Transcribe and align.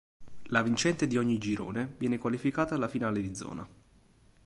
La 0.45 0.63
vincente 0.63 1.05
di 1.05 1.15
ogni 1.15 1.37
girone 1.37 1.93
viene 1.99 2.17
qualificata 2.17 2.73
alla 2.73 2.87
finale 2.87 3.21
di 3.21 3.35
zona. 3.35 3.69